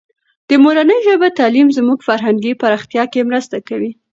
[0.49, 3.91] د مورنۍ ژبې تعلیم زموږ فرهنګي پراختیا کې مرسته کوي.